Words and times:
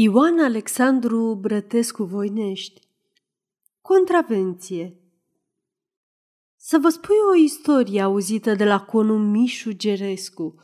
Ioan 0.00 0.38
Alexandru 0.38 1.34
Brătescu 1.34 2.04
Voinești. 2.04 2.80
Contravenție. 3.80 4.96
Să 6.56 6.78
vă 6.78 6.88
spui 6.88 7.16
o 7.30 7.34
istorie 7.34 8.00
auzită 8.00 8.54
de 8.54 8.64
la 8.64 8.80
conul 8.80 9.18
Mișu 9.18 9.72
Gerescu. 9.72 10.54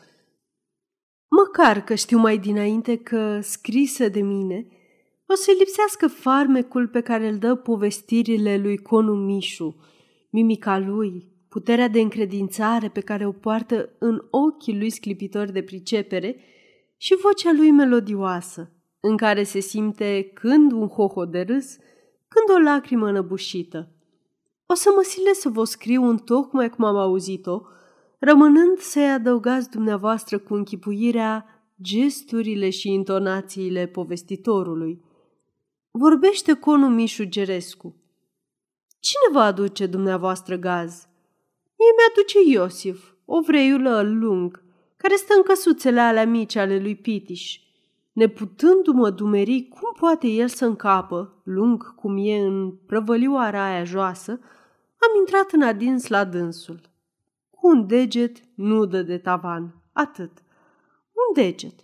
Măcar 1.29 1.85
că 1.85 1.95
știu 1.95 2.19
mai 2.19 2.39
dinainte 2.39 2.97
că, 2.97 3.41
scrisă 3.41 4.09
de 4.09 4.21
mine, 4.21 4.67
o 5.27 5.35
să 5.35 5.55
lipsească 5.59 6.09
farmecul 6.09 6.89
pe 6.89 7.01
care 7.01 7.29
îl 7.29 7.39
dă 7.39 7.55
povestirile 7.55 8.57
lui 8.57 8.77
conul 8.77 9.25
Mișu, 9.25 9.77
mimica 10.31 10.79
lui, 10.79 11.29
puterea 11.49 11.89
de 11.89 12.01
încredințare 12.01 12.89
pe 12.89 13.01
care 13.01 13.27
o 13.27 13.33
poartă 13.33 13.97
în 13.99 14.27
ochii 14.31 14.79
lui 14.79 14.91
sclipitori 14.91 15.53
de 15.53 15.63
pricepere 15.63 16.37
și 16.97 17.17
vocea 17.17 17.53
lui 17.53 17.71
melodioasă 17.71 18.69
în 19.07 19.17
care 19.17 19.43
se 19.43 19.61
simte 19.61 20.31
când 20.35 20.73
un 20.73 20.89
hoho 20.89 21.25
de 21.25 21.41
râs, 21.41 21.77
când 22.29 22.59
o 22.59 22.63
lacrimă 22.63 23.11
năbușită. 23.11 23.93
O 24.67 24.75
să 24.75 24.93
mă 24.95 25.03
silesc 25.03 25.41
să 25.41 25.49
vă 25.49 25.65
scriu 25.65 26.03
în 26.03 26.19
tocmai 26.19 26.71
cum 26.71 26.85
am 26.85 26.97
auzit-o, 26.97 27.61
rămânând 28.19 28.79
să-i 28.79 29.11
adăugați 29.11 29.71
dumneavoastră 29.71 30.39
cu 30.39 30.55
închipuirea 30.55 31.47
gesturile 31.83 32.71
și 32.71 32.89
intonațiile 32.89 33.87
povestitorului. 33.87 35.05
Vorbește 35.91 36.53
conul 36.53 36.91
Mișu 36.91 37.25
Gerescu. 37.25 37.97
Cine 39.01 39.33
vă 39.33 39.41
aduce 39.41 39.87
dumneavoastră 39.87 40.57
gaz? 40.57 41.09
Mie 41.79 41.93
mi-aduce 41.97 42.51
Iosif, 42.51 43.13
ovreiul 43.25 43.87
ăl 43.87 44.19
lung, 44.19 44.63
care 44.97 45.15
stă 45.15 45.35
în 45.37 45.43
căsuțele 45.43 46.01
alea 46.01 46.27
mici 46.27 46.57
ale 46.57 46.79
lui 46.79 46.97
Pitiș 46.97 47.63
neputându-mă 48.15 49.11
dumeri 49.11 49.69
cum 49.69 49.93
poate 49.99 50.27
el 50.27 50.49
să 50.49 50.67
încapă, 50.67 51.41
lung 51.45 51.95
cum 51.95 52.17
e 52.19 52.37
în 52.37 52.77
prăvălioara 52.87 53.65
aia 53.65 53.85
joasă, 53.85 54.31
am 54.99 55.19
intrat 55.19 55.51
în 55.53 55.63
adins 55.63 56.09
la 56.09 56.25
dânsul. 56.25 56.81
Cu 57.51 57.69
un 57.69 57.87
deget 57.87 58.37
nu 58.55 58.85
dă 58.85 59.03
de 59.03 59.19
tavan, 59.19 59.83
atât. 59.93 60.43
Un 61.13 61.43
deget. 61.43 61.75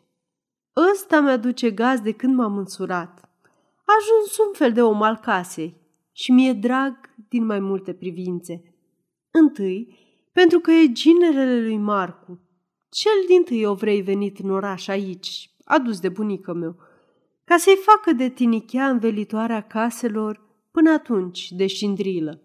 Ăsta 0.93 1.21
mi-aduce 1.21 1.71
gaz 1.71 2.01
de 2.01 2.13
când 2.13 2.35
m-am 2.37 2.57
însurat. 2.57 3.31
A 3.85 3.93
ajuns 3.99 4.39
un 4.47 4.53
fel 4.53 4.73
de 4.73 4.83
om 4.83 5.03
al 5.03 5.17
casei 5.17 5.81
și 6.13 6.33
mi-e 6.33 6.53
drag 6.53 6.95
din 7.29 7.45
mai 7.45 7.61
multe 7.61 7.93
privințe. 7.93 8.75
Întâi, 9.31 9.99
pentru 10.33 10.59
că 10.59 10.71
e 10.71 10.93
ginerele 10.93 11.63
lui 11.63 11.77
Marcu, 11.77 12.41
cel 12.89 13.25
din 13.27 13.43
tâi 13.43 13.65
o 13.65 13.75
vrei 13.75 14.03
venit 14.03 14.39
în 14.39 14.51
oraș 14.51 14.89
aici, 14.89 15.50
adus 15.71 16.01
de 16.01 16.09
bunică 16.09 16.53
meu, 16.53 16.77
ca 17.45 17.57
să-i 17.57 17.79
facă 17.85 18.13
de 18.13 18.29
tinichea 18.29 18.89
învelitoarea 18.89 19.61
caselor 19.61 20.49
până 20.71 20.91
atunci 20.91 21.51
de 21.51 21.67
șindrilă. 21.67 22.41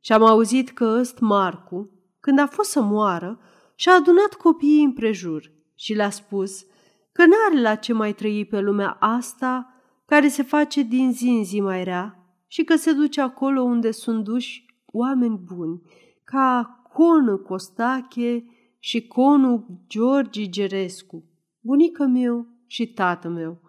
Și 0.00 0.12
am 0.12 0.22
auzit 0.22 0.70
că 0.70 0.84
ăst 0.84 1.18
Marcu, 1.18 1.90
când 2.20 2.38
a 2.38 2.46
fost 2.46 2.70
să 2.70 2.82
moară, 2.82 3.40
și-a 3.74 3.92
adunat 3.92 4.34
copiii 4.34 4.84
împrejur 4.84 5.52
și 5.74 5.94
le-a 5.94 6.10
spus 6.10 6.64
că 7.12 7.24
n-are 7.26 7.60
la 7.60 7.74
ce 7.74 7.92
mai 7.92 8.12
trăi 8.12 8.46
pe 8.46 8.60
lumea 8.60 8.96
asta 9.00 9.74
care 10.06 10.28
se 10.28 10.42
face 10.42 10.82
din 10.82 11.12
zi 11.12 11.28
în 11.28 11.44
zi 11.44 11.60
mai 11.60 11.84
rea 11.84 12.16
și 12.46 12.64
că 12.64 12.76
se 12.76 12.92
duce 12.92 13.20
acolo 13.20 13.62
unde 13.62 13.90
sunt 13.90 14.24
duși 14.24 14.64
oameni 14.86 15.40
buni, 15.54 15.80
ca 16.24 16.76
Conă 16.92 17.36
Costache 17.36 18.44
și 18.78 19.06
Conul 19.06 19.66
Georgi 19.88 20.48
Gerescu, 20.48 21.24
bunică 21.60 22.06
meu 22.06 22.46
și 22.72 22.86
tată 22.86 23.28
meu. 23.28 23.60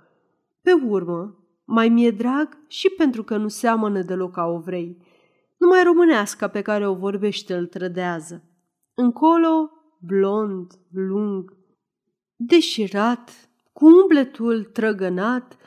Pe 0.62 0.72
urmă, 0.72 1.46
mai 1.66 1.90
mi-e 1.90 2.12
drag 2.12 2.58
și 2.68 2.90
pentru 2.90 3.23
că 3.23 3.38
nu 3.38 3.48
seamănă 3.48 4.02
deloc 4.02 4.32
ca 4.32 4.46
o 4.46 4.59
vrei. 4.59 4.98
Numai 5.58 5.84
românească 5.84 6.48
pe 6.48 6.62
care 6.62 6.88
o 6.88 6.94
vorbește 6.94 7.56
îl 7.56 7.66
trădează. 7.66 8.44
Încolo, 8.94 9.72
blond, 10.00 10.72
lung, 10.91 11.58
deșirat, 12.36 13.50
cu 13.74 13.86
umbletul 13.86 14.64
trăgănat, 14.64 15.58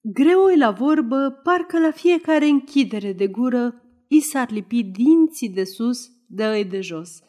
greoi 0.00 0.56
la 0.56 0.70
vorbă, 0.70 1.40
parcă 1.42 1.78
la 1.78 1.90
fiecare 1.90 2.46
închidere 2.46 3.12
de 3.12 3.26
gură 3.26 3.82
i 4.08 4.20
s-ar 4.20 4.50
lipi 4.50 4.82
dinții 4.82 5.48
de 5.48 5.64
sus 5.64 6.10
de 6.26 6.44
ei 6.44 6.64
de 6.64 6.80
jos. 6.80 7.20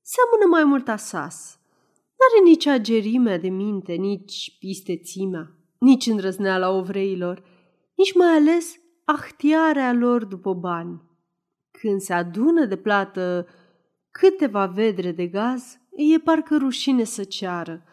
Seamănă 0.00 0.48
mai 0.50 0.64
mult 0.64 0.88
asas, 0.88 1.58
N-are 2.16 2.48
nici 2.48 2.66
agerimea 2.66 3.38
de 3.38 3.48
minte, 3.48 3.92
nici 3.92 4.56
pistețimea, 4.58 5.56
nici 5.78 6.06
îndrăzneala 6.06 6.70
ovreilor, 6.70 7.42
nici 7.94 8.14
mai 8.14 8.28
ales 8.28 8.76
ahtiarea 9.04 9.92
lor 9.92 10.24
după 10.24 10.54
bani. 10.54 11.02
Când 11.70 12.00
se 12.00 12.12
adună 12.12 12.64
de 12.64 12.76
plată 12.76 13.46
câteva 14.10 14.66
vedre 14.66 15.12
de 15.12 15.26
gaz, 15.26 15.78
e 15.96 16.18
parcă 16.18 16.56
rușine 16.56 17.04
să 17.04 17.24
ceară. 17.24 17.84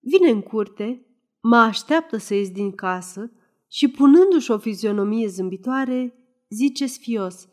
Vine 0.00 0.30
în 0.30 0.40
curte, 0.42 1.06
mă 1.40 1.56
așteaptă 1.56 2.16
să 2.16 2.34
ies 2.34 2.50
din 2.50 2.72
casă 2.72 3.32
și 3.68 3.88
punându-și 3.88 4.50
o 4.50 4.58
fizionomie 4.58 5.28
zâmbitoare, 5.28 6.14
zice 6.48 6.86
sfios, 6.86 7.48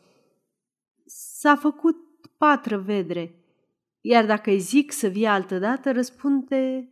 S-a 1.14 1.56
făcut 1.56 1.96
patră 2.38 2.78
vedre, 2.78 3.41
iar 4.02 4.26
dacă 4.26 4.50
îi 4.50 4.58
zic 4.58 4.92
să 4.92 5.06
vie 5.06 5.26
altădată, 5.26 5.92
răspunde, 5.92 6.88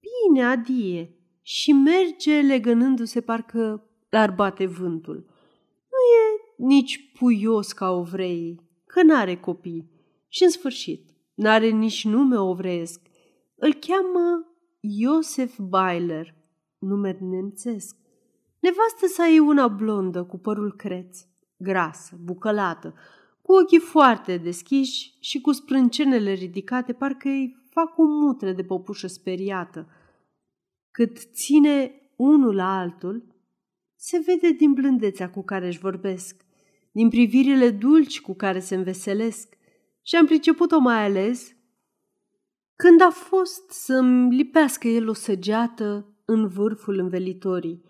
bine, 0.00 0.44
adie, 0.44 1.10
și 1.42 1.72
merge 1.72 2.40
legănându-se 2.40 3.20
parcă 3.20 3.90
l-ar 4.08 4.30
bate 4.30 4.66
vântul. 4.66 5.26
Nu 5.90 5.98
e 6.16 6.44
nici 6.66 7.12
puios 7.18 7.72
ca 7.72 7.90
ovreii, 7.90 8.60
că 8.86 9.02
n-are 9.02 9.36
copii. 9.36 9.90
Și 10.28 10.42
în 10.42 10.50
sfârșit, 10.50 11.10
n-are 11.34 11.68
nici 11.68 12.04
nume 12.04 12.36
ovreiesc. 12.36 13.00
Îl 13.56 13.74
cheamă 13.74 14.46
Iosef 14.80 15.58
Bailer, 15.58 16.34
nume 16.78 17.16
nemțesc. 17.20 17.96
Nevastă 18.60 19.06
sa 19.06 19.28
e 19.28 19.40
una 19.40 19.68
blondă 19.68 20.24
cu 20.24 20.38
părul 20.38 20.74
creț, 20.76 21.18
grasă, 21.56 22.18
bucălată, 22.22 22.94
cu 23.46 23.52
ochii 23.52 23.78
foarte 23.78 24.36
deschiși 24.36 25.16
și 25.20 25.40
cu 25.40 25.52
sprâncenele 25.52 26.32
ridicate, 26.32 26.92
parcă 26.92 27.28
îi 27.28 27.56
fac 27.70 27.98
o 27.98 28.02
mutră 28.04 28.52
de 28.52 28.64
popușă 28.64 29.06
speriată. 29.06 29.88
Cât 30.90 31.18
ține 31.32 31.92
unul 32.16 32.54
la 32.54 32.78
altul, 32.78 33.24
se 33.96 34.22
vede 34.26 34.50
din 34.50 34.72
blândețea 34.72 35.30
cu 35.30 35.42
care 35.42 35.66
își 35.66 35.78
vorbesc, 35.78 36.44
din 36.92 37.08
privirile 37.08 37.70
dulci 37.70 38.20
cu 38.20 38.34
care 38.34 38.60
se 38.60 38.74
înveselesc 38.74 39.56
și 40.02 40.16
am 40.16 40.26
priceput-o 40.26 40.78
mai 40.78 41.04
ales 41.04 41.56
când 42.76 43.00
a 43.00 43.10
fost 43.10 43.70
să-mi 43.70 44.34
lipească 44.34 44.88
el 44.88 45.08
o 45.08 45.12
săgeată 45.12 46.14
în 46.24 46.48
vârful 46.48 46.98
învelitorii. 46.98 47.82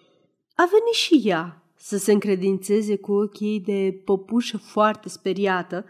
A 0.55 0.65
venit 0.65 0.95
și 0.95 1.29
ea 1.29 1.66
să 1.77 1.97
se 1.97 2.13
încredințeze 2.13 2.97
cu 2.97 3.13
ochii 3.13 3.61
de 3.61 4.03
păpușă 4.05 4.57
foarte 4.57 5.09
speriată, 5.09 5.85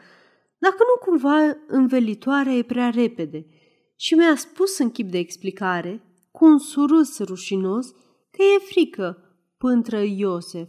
dacă 0.59 0.77
nu 0.79 1.11
cumva 1.11 1.57
învelitoarea 1.67 2.53
e 2.53 2.63
prea 2.63 2.91
repede 2.91 3.47
și 3.97 4.15
mi-a 4.15 4.37
spus 4.37 4.79
în 4.79 4.91
chip 4.91 5.11
de 5.11 5.19
explicare, 5.19 6.03
cu 6.31 6.45
un 6.45 6.59
surus 6.59 7.19
rușinos, 7.19 7.91
că 8.31 8.43
e 8.43 8.59
frică, 8.59 9.19
pântră 9.59 10.03
Iosef. 10.03 10.69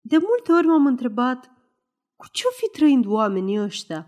De 0.00 0.16
multe 0.16 0.52
ori 0.52 0.66
m-am 0.66 0.86
întrebat 0.86 1.50
cu 2.16 2.26
ce-o 2.32 2.50
fi 2.50 2.78
trăind 2.78 3.06
oamenii 3.06 3.60
ăștia. 3.60 4.06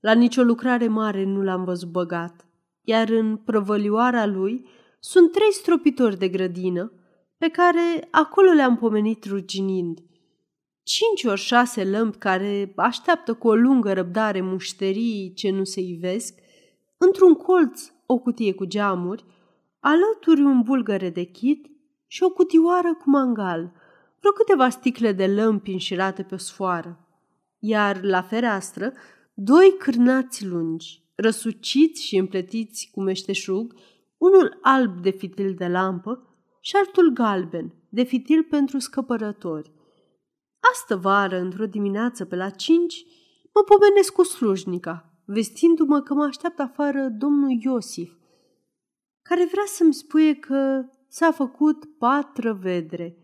La 0.00 0.12
nicio 0.12 0.42
lucrare 0.42 0.88
mare 0.88 1.24
nu 1.24 1.42
l-am 1.42 1.64
văzut 1.64 1.88
băgat, 1.88 2.46
iar 2.80 3.08
în 3.08 3.36
prăvălioara 3.36 4.26
lui 4.26 4.66
sunt 5.00 5.32
trei 5.32 5.52
stropitori 5.52 6.18
de 6.18 6.28
grădină, 6.28 6.92
pe 7.38 7.48
care 7.48 8.08
acolo 8.10 8.50
le-am 8.50 8.76
pomenit 8.76 9.24
ruginind. 9.24 9.98
Cinci 10.82 11.24
ori 11.24 11.40
șase 11.40 11.84
lămpi 11.84 12.18
care 12.18 12.72
așteaptă 12.76 13.34
cu 13.34 13.48
o 13.48 13.54
lungă 13.54 13.92
răbdare 13.92 14.40
mușterii 14.40 15.32
ce 15.34 15.50
nu 15.50 15.64
se 15.64 15.80
ivesc, 15.80 16.38
într-un 16.96 17.34
colț 17.34 17.90
o 18.06 18.18
cutie 18.18 18.54
cu 18.54 18.64
geamuri, 18.64 19.24
alături 19.80 20.40
un 20.40 20.62
bulgăre 20.62 21.10
de 21.10 21.22
chit 21.22 21.70
și 22.06 22.22
o 22.22 22.30
cutioară 22.30 22.94
cu 22.94 23.10
mangal, 23.10 23.72
vreo 24.18 24.32
câteva 24.32 24.68
sticle 24.68 25.12
de 25.12 25.26
lămpi 25.26 25.70
înșirate 25.70 26.22
pe 26.22 26.34
o 26.34 26.38
sfoară. 26.38 27.00
Iar 27.58 28.02
la 28.02 28.22
fereastră, 28.22 28.92
doi 29.34 29.74
cârnați 29.78 30.46
lungi, 30.46 31.02
răsuciți 31.14 32.02
și 32.02 32.16
împletiți 32.16 32.90
cu 32.92 33.00
meșteșug, 33.00 33.74
unul 34.18 34.58
alb 34.62 35.00
de 35.00 35.10
fitil 35.10 35.54
de 35.54 35.66
lampă 35.66 36.35
și 36.66 36.76
altul 36.76 37.10
galben, 37.10 37.74
de 37.88 38.02
fitil 38.02 38.42
pentru 38.42 38.78
scăpărători. 38.78 39.72
Astă 40.72 40.96
vară, 40.96 41.38
într-o 41.38 41.66
dimineață 41.66 42.24
pe 42.24 42.36
la 42.36 42.50
cinci, 42.50 43.04
mă 43.54 43.62
pomenesc 43.62 44.12
cu 44.12 44.22
slujnica, 44.22 45.20
vestindu-mă 45.24 46.00
că 46.00 46.14
mă 46.14 46.24
așteaptă 46.24 46.62
afară 46.62 47.08
domnul 47.08 47.58
Iosif, 47.62 48.12
care 49.22 49.48
vrea 49.50 49.62
să-mi 49.66 49.94
spuie 49.94 50.34
că 50.34 50.84
s-a 51.08 51.30
făcut 51.30 51.84
patră 51.98 52.52
vedre. 52.52 53.16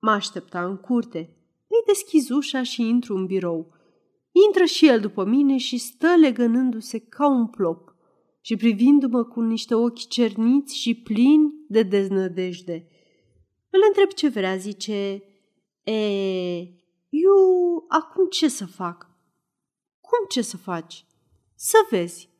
Mă 0.00 0.10
aștepta 0.10 0.64
în 0.64 0.76
curte. 0.76 1.18
Îi 1.66 1.82
deschiz 1.86 2.28
ușa 2.28 2.62
și 2.62 2.82
intru 2.82 3.16
în 3.16 3.26
birou. 3.26 3.74
Intră 4.46 4.64
și 4.64 4.86
el 4.86 5.00
după 5.00 5.24
mine 5.24 5.56
și 5.56 5.78
stă 5.78 6.14
legănându-se 6.20 6.98
ca 6.98 7.28
un 7.28 7.46
plop 7.46 7.94
și 8.40 8.56
privindu-mă 8.56 9.24
cu 9.24 9.40
niște 9.40 9.74
ochi 9.74 10.08
cerniți 10.08 10.76
și 10.76 10.94
plini 10.94 11.57
de 11.68 11.82
deznădejde. 11.82 12.86
Îl 13.70 13.80
întreb 13.88 14.08
ce 14.08 14.28
vrea, 14.28 14.56
zice, 14.56 15.22
E, 15.82 16.60
eu 17.08 17.84
acum 17.88 18.26
ce 18.28 18.48
să 18.48 18.66
fac? 18.66 19.10
Cum 20.00 20.26
ce 20.28 20.42
să 20.42 20.56
faci? 20.56 21.06
Să 21.54 21.76
vezi. 21.90 22.30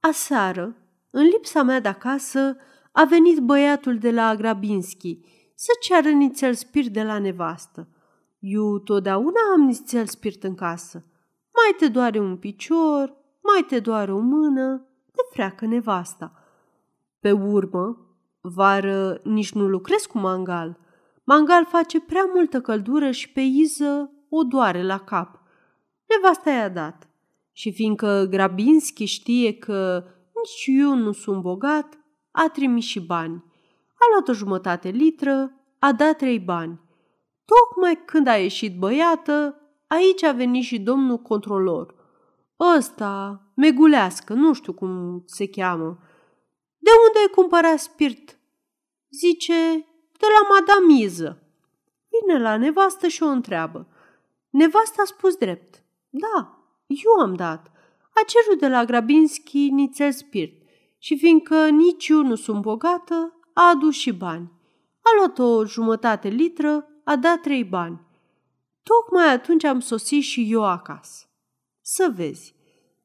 Aseară, 0.00 0.76
în 1.10 1.22
lipsa 1.22 1.62
mea 1.62 1.80
de 1.80 1.88
acasă, 1.88 2.56
a 2.92 3.04
venit 3.04 3.38
băiatul 3.38 3.98
de 3.98 4.10
la 4.10 4.34
Grabinski 4.36 5.18
să 5.54 5.70
ceară 5.80 6.08
nițel 6.08 6.54
spirit 6.54 6.92
de 6.92 7.02
la 7.02 7.18
nevastă. 7.18 7.88
Eu 8.38 8.78
totdeauna 8.78 9.40
am 9.52 9.60
nițel 9.60 10.06
spirit 10.06 10.44
în 10.44 10.54
casă. 10.54 11.04
Mai 11.52 11.74
te 11.78 11.88
doare 11.88 12.18
un 12.18 12.36
picior, 12.36 13.16
mai 13.40 13.64
te 13.68 13.80
doare 13.80 14.12
o 14.12 14.18
mână, 14.18 14.88
te 15.12 15.22
freacă 15.30 15.66
nevasta. 15.66 16.32
Pe 17.20 17.32
urmă, 17.32 18.01
vară 18.42 19.20
nici 19.24 19.52
nu 19.52 19.68
lucrez 19.68 20.02
cu 20.02 20.18
mangal. 20.18 20.78
Mangal 21.24 21.64
face 21.64 22.00
prea 22.00 22.30
multă 22.34 22.60
căldură 22.60 23.10
și 23.10 23.32
pe 23.32 23.40
iză 23.40 24.10
o 24.28 24.42
doare 24.42 24.82
la 24.82 24.98
cap. 24.98 25.40
Nevasta 26.06 26.50
i-a 26.50 26.68
dat. 26.68 27.08
Și 27.52 27.72
fiindcă 27.72 28.26
Grabinski 28.30 29.04
știe 29.04 29.52
că 29.52 30.04
nici 30.42 30.78
eu 30.80 30.94
nu 30.94 31.12
sunt 31.12 31.42
bogat, 31.42 31.98
a 32.30 32.48
trimis 32.52 32.84
și 32.84 33.00
bani. 33.00 33.44
A 33.94 34.04
luat 34.12 34.28
o 34.28 34.32
jumătate 34.32 34.88
litră, 34.88 35.52
a 35.78 35.92
dat 35.92 36.16
trei 36.16 36.38
bani. 36.38 36.80
Tocmai 37.44 38.02
când 38.04 38.26
a 38.26 38.34
ieșit 38.34 38.78
băiată, 38.78 39.56
aici 39.86 40.22
a 40.22 40.32
venit 40.32 40.62
și 40.62 40.80
domnul 40.80 41.18
controlor. 41.18 41.94
Ăsta, 42.76 43.42
megulească, 43.54 44.34
nu 44.34 44.52
știu 44.52 44.72
cum 44.72 45.22
se 45.26 45.48
cheamă. 45.48 45.98
De 47.22 47.28
unde 47.28 47.40
ai 47.40 47.44
cumpărat 47.44 47.78
spirit? 47.78 48.38
Zice, 49.10 49.86
de 50.18 50.26
la 50.26 50.54
madamiză. 50.54 51.42
Vine 52.08 52.38
la 52.38 52.56
nevastă 52.56 53.08
și 53.08 53.22
o 53.22 53.26
întreabă. 53.26 53.88
Nevasta 54.50 55.02
a 55.02 55.04
spus 55.04 55.36
drept. 55.36 55.82
Da, 56.08 56.58
eu 56.86 57.20
am 57.20 57.34
dat. 57.34 57.70
A 58.14 58.20
cerut 58.26 58.60
de 58.60 58.68
la 58.68 58.84
Grabinski 58.84 59.68
nițel 59.68 60.12
spirit 60.12 60.62
și 60.98 61.18
fiindcă 61.18 61.68
nici 61.68 62.08
eu 62.08 62.22
nu 62.22 62.34
sunt 62.34 62.60
bogată, 62.60 63.38
a 63.54 63.68
adus 63.68 63.94
și 63.94 64.12
bani. 64.12 64.52
A 65.02 65.10
luat 65.16 65.38
o 65.38 65.64
jumătate 65.64 66.28
litră, 66.28 66.88
a 67.04 67.16
dat 67.16 67.40
trei 67.40 67.64
bani. 67.64 68.00
Tocmai 68.82 69.32
atunci 69.32 69.64
am 69.64 69.80
sosit 69.80 70.22
și 70.22 70.52
eu 70.52 70.64
acasă. 70.64 71.26
Să 71.80 72.12
vezi, 72.16 72.54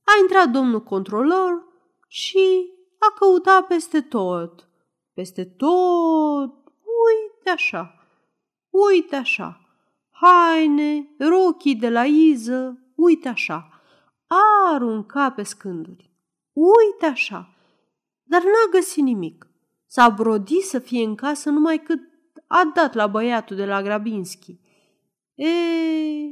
a 0.03 0.11
intrat 0.21 0.49
domnul 0.49 0.83
controlor 0.83 1.65
și 2.07 2.75
a 2.99 3.13
căutat 3.19 3.67
peste 3.67 4.01
tot. 4.01 4.69
Peste 5.13 5.45
tot, 5.45 6.53
uite 7.05 7.49
așa, 7.49 8.07
uite 8.69 9.15
așa, 9.15 9.61
haine, 10.09 11.15
rochii 11.19 11.75
de 11.75 11.89
la 11.89 12.05
iză, 12.05 12.77
uite 12.95 13.27
așa, 13.27 13.69
a 14.27 14.73
aruncat 14.73 15.35
pe 15.35 15.43
scânduri. 15.43 16.11
Uite 16.53 17.05
așa, 17.05 17.55
dar 18.23 18.43
n-a 18.43 18.71
găsit 18.71 19.03
nimic. 19.03 19.47
S-a 19.85 20.09
brodit 20.09 20.63
să 20.63 20.79
fie 20.79 21.03
în 21.03 21.15
casă 21.15 21.49
numai 21.49 21.83
cât 21.83 21.99
a 22.47 22.71
dat 22.73 22.93
la 22.93 23.07
băiatul 23.07 23.55
de 23.55 23.65
la 23.65 23.81
Grabinski. 23.81 24.59
E, 25.35 25.49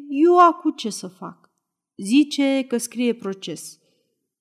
eu 0.09 0.39
acu 0.39 0.69
ce 0.69 0.89
să 0.89 1.07
fac? 1.07 1.49
Zice 1.97 2.65
că 2.67 2.77
scrie 2.77 3.13
proces. 3.13 3.79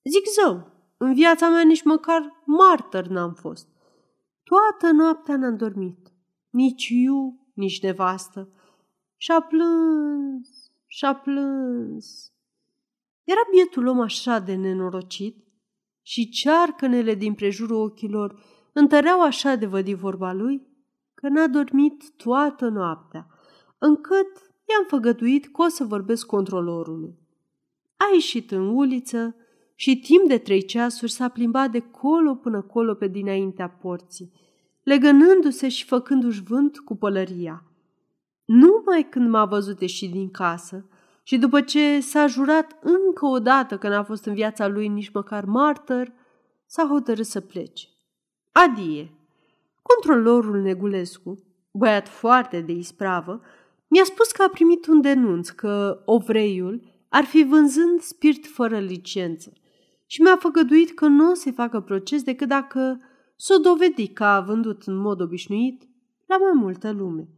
Zic 0.04 0.26
zău, 0.42 0.73
în 0.96 1.14
viața 1.14 1.48
mea 1.48 1.62
nici 1.62 1.82
măcar 1.82 2.42
martor 2.44 3.06
n-am 3.06 3.32
fost. 3.32 3.68
Toată 4.42 4.92
noaptea 4.92 5.36
n-am 5.36 5.56
dormit. 5.56 6.12
Nici 6.50 6.88
eu, 6.90 7.48
nici 7.54 7.82
nevastă. 7.82 8.48
Și-a 9.16 9.40
plâns, 9.40 10.48
și-a 10.86 11.14
plâns. 11.14 12.32
Era 13.24 13.40
bietul 13.50 13.86
om 13.86 14.00
așa 14.00 14.38
de 14.38 14.54
nenorocit 14.54 15.44
și 16.02 16.28
cearcănele 16.28 17.14
din 17.14 17.34
prejurul 17.34 17.82
ochilor 17.82 18.42
întăreau 18.72 19.22
așa 19.22 19.54
de 19.54 19.66
vădi 19.66 19.94
vorba 19.94 20.32
lui 20.32 20.66
că 21.14 21.28
n-a 21.28 21.46
dormit 21.46 22.16
toată 22.16 22.68
noaptea, 22.68 23.26
încât 23.78 24.52
i-am 24.68 24.84
făgăduit 24.86 25.46
că 25.46 25.62
o 25.62 25.68
să 25.68 25.84
vorbesc 25.84 26.26
controlorului. 26.26 27.18
A 27.96 28.04
ieșit 28.12 28.50
în 28.50 28.66
uliță 28.66 29.36
și 29.74 29.98
timp 29.98 30.28
de 30.28 30.38
trei 30.38 30.64
ceasuri 30.64 31.10
s-a 31.10 31.28
plimbat 31.28 31.70
de 31.70 31.80
colo 31.80 32.34
până 32.34 32.62
colo 32.62 32.94
pe 32.94 33.06
dinaintea 33.06 33.68
porții, 33.68 34.32
legănându-se 34.82 35.68
și 35.68 35.84
făcându-și 35.84 36.42
vânt 36.42 36.78
cu 36.78 36.96
pălăria. 36.96 37.64
Numai 38.44 39.06
când 39.10 39.28
m-a 39.30 39.44
văzut 39.44 39.80
ieșit 39.80 40.10
din 40.10 40.30
casă 40.30 40.88
și 41.22 41.38
după 41.38 41.60
ce 41.60 42.00
s-a 42.00 42.26
jurat 42.26 42.78
încă 42.82 43.26
o 43.26 43.38
dată 43.38 43.78
că 43.78 43.88
n-a 43.88 44.02
fost 44.02 44.24
în 44.24 44.34
viața 44.34 44.66
lui 44.66 44.88
nici 44.88 45.10
măcar 45.12 45.44
martor, 45.44 46.12
s-a 46.66 46.86
hotărât 46.86 47.26
să 47.26 47.40
plece. 47.40 47.86
Adie! 48.52 49.12
Controlorul 49.82 50.60
Negulescu, 50.60 51.42
băiat 51.70 52.08
foarte 52.08 52.60
de 52.60 52.72
ispravă, 52.72 53.40
mi-a 53.88 54.04
spus 54.04 54.32
că 54.32 54.42
a 54.42 54.48
primit 54.48 54.86
un 54.86 55.00
denunț 55.00 55.48
că 55.48 56.02
ovreiul 56.04 56.82
ar 57.08 57.24
fi 57.24 57.44
vânzând 57.44 58.00
spirit 58.00 58.46
fără 58.46 58.78
licență 58.78 59.52
și 60.06 60.22
mi-a 60.22 60.36
făgăduit 60.36 60.94
că 60.94 61.06
nu 61.06 61.30
o 61.30 61.34
să 61.34 61.52
facă 61.52 61.80
proces 61.80 62.22
decât 62.22 62.48
dacă 62.48 63.00
s-o 63.36 63.58
dovedi 63.58 64.08
că 64.08 64.24
a 64.24 64.40
vândut 64.40 64.82
în 64.82 64.96
mod 64.96 65.20
obișnuit 65.20 65.88
la 66.26 66.36
mai 66.36 66.52
multă 66.54 66.90
lume. 66.90 67.28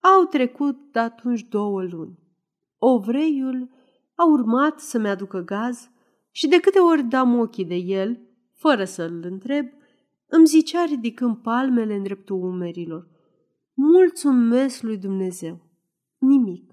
Au 0.00 0.24
trecut 0.24 0.92
de 0.92 0.98
atunci 0.98 1.48
două 1.48 1.82
luni. 1.82 2.18
Ovreiul 2.78 3.70
a 4.14 4.24
urmat 4.24 4.80
să-mi 4.80 5.08
aducă 5.08 5.38
gaz 5.38 5.90
și 6.30 6.48
de 6.48 6.60
câte 6.60 6.78
ori 6.78 7.02
dam 7.02 7.38
ochii 7.38 7.64
de 7.64 7.74
el, 7.74 8.20
fără 8.54 8.84
să-l 8.84 9.22
întreb, 9.24 9.66
îmi 10.26 10.46
zicea 10.46 10.84
ridicând 10.84 11.36
palmele 11.36 11.94
în 11.94 12.02
dreptul 12.02 12.42
umerilor. 12.42 13.08
Mulțumesc 13.74 14.82
lui 14.82 14.96
Dumnezeu! 14.96 15.60
Nimic. 16.18 16.70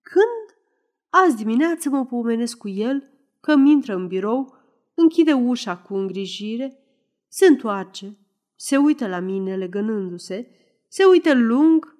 Când 0.00 0.58
azi 1.08 1.36
dimineață 1.36 1.88
mă 1.88 2.06
pomenesc 2.06 2.56
cu 2.56 2.68
el 2.68 3.13
că 3.44 3.56
mi 3.56 3.70
intră 3.70 3.94
în 3.94 4.06
birou, 4.06 4.56
închide 4.94 5.32
ușa 5.32 5.76
cu 5.76 5.94
îngrijire, 5.94 6.78
se 7.28 7.46
întoarce, 7.46 8.18
se 8.54 8.76
uită 8.76 9.08
la 9.08 9.18
mine 9.18 9.56
legănându-se, 9.56 10.50
se 10.88 11.04
uită 11.04 11.34
lung 11.34 11.98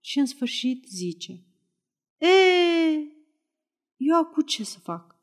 și 0.00 0.18
în 0.18 0.26
sfârșit 0.26 0.86
zice– 0.88 1.42
E, 2.22 3.14
eu 3.96 4.16
acum 4.16 4.42
ce 4.42 4.64
să 4.64 4.78
fac? 4.78 5.16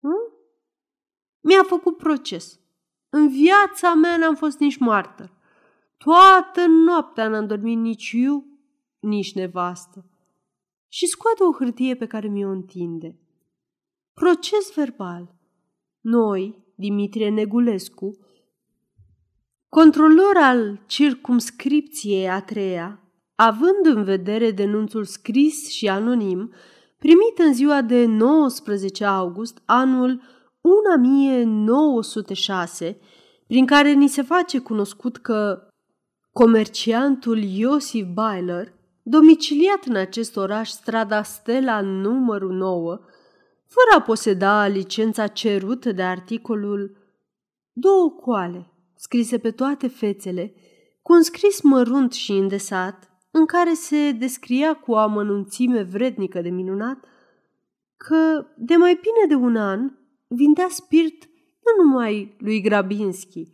Hm? 0.00 0.32
Mi-a 1.40 1.62
făcut 1.62 1.96
proces. 1.96 2.60
În 3.08 3.28
viața 3.28 3.94
mea 3.94 4.16
n-am 4.16 4.34
fost 4.34 4.58
nici 4.58 4.76
martor. 4.76 5.36
Toată 5.96 6.66
noaptea 6.66 7.28
n-am 7.28 7.46
dormit 7.46 7.78
nici 7.78 8.10
eu, 8.14 8.44
nici 8.98 9.34
nevastă. 9.34 10.04
Și 10.88 11.06
scoate 11.06 11.42
o 11.42 11.52
hârtie 11.52 11.96
pe 11.96 12.06
care 12.06 12.28
mi-o 12.28 12.50
întinde. 12.50 13.18
Proces 14.18 14.74
verbal. 14.74 15.34
Noi, 16.00 16.64
Dimitrie 16.74 17.30
Negulescu, 17.30 18.18
controlor 19.68 20.36
al 20.36 20.80
circumscripției 20.86 22.28
a 22.28 22.40
treia, 22.40 23.02
având 23.34 23.96
în 23.96 24.04
vedere 24.04 24.50
denunțul 24.50 25.04
scris 25.04 25.70
și 25.70 25.88
anonim 25.88 26.52
primit 26.98 27.38
în 27.38 27.54
ziua 27.54 27.82
de 27.82 28.06
19 28.06 29.04
august 29.04 29.62
anul 29.64 30.22
1906, 30.60 32.98
prin 33.46 33.66
care 33.66 33.92
ni 33.92 34.08
se 34.08 34.22
face 34.22 34.58
cunoscut 34.58 35.16
că 35.16 35.68
comerciantul 36.32 37.42
Iosif 37.42 38.06
Byler, 38.06 38.72
domiciliat 39.02 39.84
în 39.84 39.96
acest 39.96 40.36
oraș 40.36 40.68
strada 40.68 41.22
Stela 41.22 41.80
numărul 41.80 42.52
9, 42.52 43.00
fără 43.68 44.00
a 44.02 44.02
poseda 44.02 44.66
licența 44.66 45.26
cerută 45.26 45.92
de 45.92 46.02
articolul 46.02 46.96
două 47.72 48.10
coale, 48.10 48.72
scrise 48.96 49.38
pe 49.38 49.50
toate 49.50 49.88
fețele, 49.88 50.54
cu 51.02 51.12
un 51.12 51.22
scris 51.22 51.60
mărunt 51.62 52.12
și 52.12 52.32
îndesat, 52.32 53.08
în 53.30 53.46
care 53.46 53.74
se 53.74 54.12
descria 54.12 54.74
cu 54.74 54.92
o 54.92 54.96
amănunțime 54.96 55.82
vrednică 55.82 56.40
de 56.40 56.48
minunat 56.48 57.04
că 57.96 58.46
de 58.56 58.76
mai 58.76 59.00
bine 59.02 59.26
de 59.28 59.34
un 59.34 59.56
an 59.56 59.90
vindea 60.26 60.66
spirit 60.70 61.28
nu 61.64 61.84
numai 61.84 62.36
lui 62.38 62.60
Grabinski, 62.60 63.50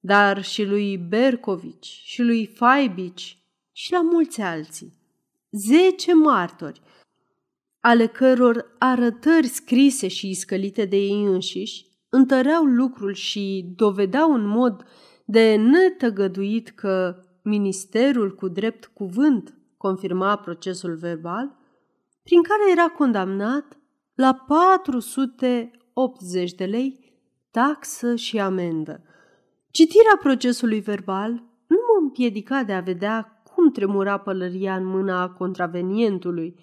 dar 0.00 0.44
și 0.44 0.64
lui 0.64 0.96
Bercovici 0.96 2.00
și 2.04 2.22
lui 2.22 2.46
Faibici 2.46 3.38
și 3.72 3.92
la 3.92 4.02
mulți 4.02 4.40
alții. 4.40 4.92
Zece 5.50 6.14
martori, 6.14 6.80
ale 7.88 8.06
căror 8.06 8.74
arătări 8.78 9.46
scrise 9.46 10.08
și 10.08 10.30
iscălite 10.30 10.84
de 10.84 10.96
ei 10.96 11.24
înșiși 11.24 11.86
întăreau 12.08 12.64
lucrul 12.64 13.12
și 13.12 13.72
dovedeau 13.76 14.32
în 14.32 14.46
mod 14.46 14.84
de 15.24 15.54
netăgăduit 15.54 16.68
că 16.68 17.22
ministerul 17.42 18.34
cu 18.34 18.48
drept 18.48 18.90
cuvânt 18.94 19.54
confirma 19.76 20.36
procesul 20.36 20.94
verbal, 20.94 21.56
prin 22.22 22.42
care 22.42 22.70
era 22.70 22.88
condamnat 22.88 23.78
la 24.14 24.34
480 24.34 26.52
de 26.52 26.64
lei 26.64 27.14
taxă 27.50 28.14
și 28.14 28.38
amendă. 28.38 29.02
Citirea 29.70 30.16
procesului 30.20 30.80
verbal 30.80 31.30
nu 31.66 31.78
mă 31.88 32.00
împiedica 32.00 32.62
de 32.62 32.72
a 32.72 32.80
vedea 32.80 33.42
cum 33.54 33.70
tremura 33.70 34.18
pălăria 34.18 34.76
în 34.76 34.84
mâna 34.84 35.30
contravenientului. 35.30 36.56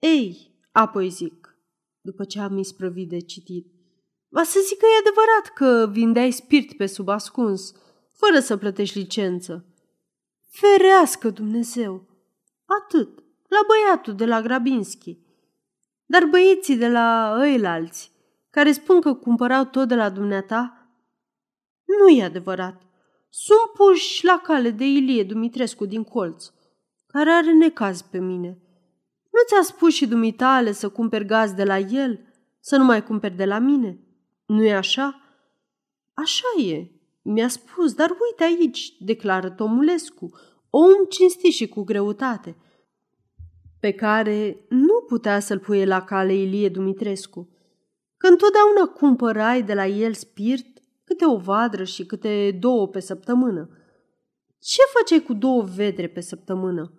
Ei, 0.00 0.54
apoi 0.72 1.08
zic, 1.08 1.58
după 2.00 2.24
ce 2.24 2.40
am 2.40 2.58
isprăvit 2.58 3.08
de 3.08 3.18
citit, 3.18 3.66
va 4.28 4.42
să 4.42 4.60
zic 4.66 4.78
că 4.78 4.86
e 4.86 5.00
adevărat 5.00 5.52
că 5.54 5.92
vindeai 5.92 6.30
spirit 6.30 6.76
pe 6.76 6.86
sub 6.86 7.08
ascuns, 7.08 7.72
fără 8.12 8.40
să 8.40 8.56
plătești 8.56 8.98
licență. 8.98 9.64
Ferească 10.48 11.30
Dumnezeu! 11.30 12.08
Atât, 12.64 13.18
la 13.48 13.58
băiatul 13.66 14.14
de 14.14 14.24
la 14.24 14.42
Grabinski. 14.42 15.18
Dar 16.06 16.24
băieții 16.24 16.76
de 16.76 16.88
la 16.88 17.36
ăilalți, 17.40 18.12
care 18.50 18.72
spun 18.72 19.00
că 19.00 19.14
cumpărau 19.14 19.64
tot 19.64 19.88
de 19.88 19.94
la 19.94 20.10
dumneata, 20.10 20.90
nu 21.84 22.08
e 22.08 22.24
adevărat. 22.24 22.82
Sunt 23.28 23.70
puși 23.74 24.24
la 24.24 24.40
cale 24.44 24.70
de 24.70 24.84
Ilie 24.84 25.24
Dumitrescu 25.24 25.84
din 25.86 26.04
colț, 26.04 26.50
care 27.06 27.30
are 27.30 27.52
necaz 27.52 28.02
pe 28.02 28.18
mine. 28.18 28.58
Nu 29.30 29.40
ți-a 29.46 29.62
spus 29.62 29.94
și 29.94 30.06
dumitale 30.06 30.72
să 30.72 30.88
cumperi 30.88 31.26
gaz 31.26 31.52
de 31.52 31.64
la 31.64 31.78
el, 31.78 32.20
să 32.60 32.76
nu 32.76 32.84
mai 32.84 33.04
cumperi 33.04 33.36
de 33.36 33.44
la 33.44 33.58
mine? 33.58 34.04
nu 34.50 34.64
e 34.64 34.74
așa? 34.74 35.20
Așa 36.14 36.68
e, 36.70 36.90
mi-a 37.22 37.48
spus, 37.48 37.94
dar 37.94 38.10
uite 38.10 38.44
aici, 38.44 38.96
declară 38.98 39.50
Tomulescu, 39.50 40.30
om 40.70 41.04
cinstit 41.08 41.52
și 41.52 41.68
cu 41.68 41.82
greutate, 41.82 42.56
pe 43.80 43.92
care 43.92 44.66
nu 44.68 45.04
putea 45.06 45.40
să-l 45.40 45.58
puie 45.58 45.84
la 45.84 46.04
cale 46.04 46.34
Ilie 46.34 46.68
Dumitrescu, 46.68 47.48
că 48.16 48.26
întotdeauna 48.26 48.86
cumpărai 48.86 49.62
de 49.62 49.74
la 49.74 49.86
el 49.86 50.12
spirit 50.12 50.82
câte 51.04 51.26
o 51.26 51.36
vadră 51.36 51.84
și 51.84 52.04
câte 52.04 52.56
două 52.60 52.88
pe 52.88 53.00
săptămână. 53.00 53.68
Ce 54.58 54.82
făceai 54.98 55.22
cu 55.22 55.32
două 55.32 55.62
vedre 55.62 56.08
pe 56.08 56.20
săptămână? 56.20 56.92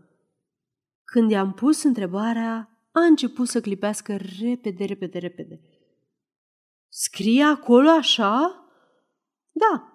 Când 1.12 1.32
i-am 1.32 1.54
pus 1.54 1.84
întrebarea, 1.84 2.70
a 2.92 3.00
început 3.00 3.48
să 3.48 3.62
clipească 3.62 4.18
repede, 4.42 4.86
repede, 4.86 5.18
repede. 5.18 5.62
Scrie 6.88 7.44
acolo 7.44 7.90
așa? 7.90 8.66
Da. 9.52 9.94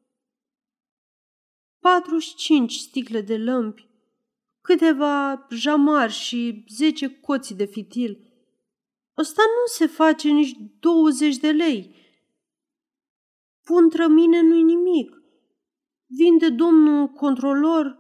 45 1.79 2.73
sticle 2.73 3.21
de 3.21 3.37
lămpi, 3.37 3.89
câteva 4.61 5.47
jamari 5.49 6.11
și 6.11 6.65
10 6.67 7.19
coții 7.19 7.55
de 7.55 7.65
fitil– 7.65 8.21
Ăsta 9.17 9.41
nu 9.41 9.65
se 9.65 9.85
face 9.85 10.29
nici 10.29 10.57
20 10.79 11.37
de 11.37 11.51
lei. 11.51 11.95
Puntră 13.63 14.07
mine 14.07 14.41
nu-i 14.41 14.63
nimic. 14.63 15.16
Vinde 16.09 16.49
domnul 16.49 17.07
controlor. 17.07 17.97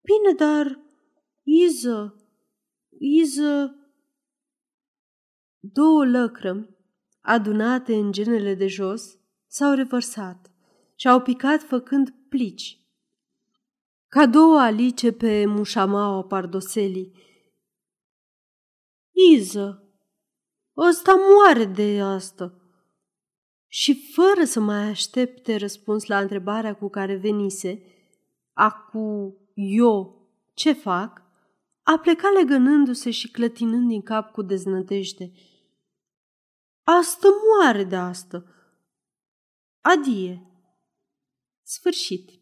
Bine, 0.00 0.34
dar 0.36 0.78
Iză, 1.42 2.26
Iză... 2.98 3.76
Două 5.58 6.04
lăcrămi, 6.04 6.76
adunate 7.20 7.94
în 7.94 8.12
genele 8.12 8.54
de 8.54 8.66
jos, 8.66 9.18
s-au 9.46 9.74
revărsat 9.74 10.50
și 10.96 11.08
au 11.08 11.20
picat 11.20 11.62
făcând 11.62 12.14
plici. 12.28 12.80
Ca 14.08 14.26
două 14.26 14.58
alice 14.60 15.12
pe 15.12 15.46
mușamaua 15.46 16.24
pardoselii. 16.24 17.12
Iză, 19.32 19.82
Ăsta 20.76 21.14
moare 21.14 21.64
de 21.64 22.00
asta. 22.00 22.61
Și 23.74 24.12
fără 24.12 24.44
să 24.44 24.60
mai 24.60 24.88
aștepte 24.88 25.56
răspuns 25.56 26.06
la 26.06 26.18
întrebarea 26.18 26.74
cu 26.74 26.88
care 26.88 27.16
venise, 27.16 27.82
acu 28.52 29.36
eu 29.54 30.26
ce 30.54 30.72
fac, 30.72 31.22
a 31.82 31.98
plecat 31.98 32.32
legănându-se 32.32 33.10
și 33.10 33.30
clătinând 33.30 33.88
din 33.88 34.02
cap 34.02 34.32
cu 34.32 34.42
deznădejde. 34.42 35.32
Asta 36.82 37.28
moare 37.46 37.84
de 37.84 37.96
asta. 37.96 38.44
Adie. 39.80 40.46
Sfârșit. 41.62 42.41